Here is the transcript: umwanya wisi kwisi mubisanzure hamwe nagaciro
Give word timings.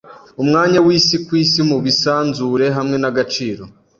umwanya 0.41 0.79
wisi 0.85 1.15
kwisi 1.25 1.59
mubisanzure 1.69 2.65
hamwe 2.77 2.95
nagaciro 3.03 3.63